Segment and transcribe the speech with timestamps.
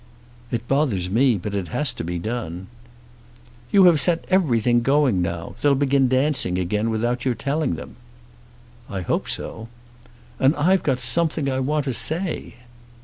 [0.49, 2.65] "It bothers me; but it has to be done."
[3.71, 5.53] "You have set everything going now.
[5.61, 7.97] They'll begin dancing again without your telling them."
[8.89, 9.67] "I hope so."
[10.39, 12.55] "And I've got something I want to say."